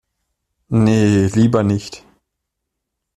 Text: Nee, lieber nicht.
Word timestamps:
Nee, 0.69 1.27
lieber 1.27 1.61
nicht. 1.61 2.03